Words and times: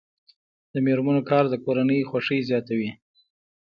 د 0.73 0.75
میرمنو 0.85 1.21
کار 1.29 1.43
د 1.49 1.55
کورنۍ 1.63 1.99
خوښۍ 2.09 2.39
زیاتوي. 2.49 2.91